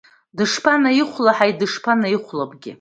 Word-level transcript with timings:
Дышԥанеихәлаҳаи, 0.37 1.51
дышԥанеихәлабгеи? 1.59 2.69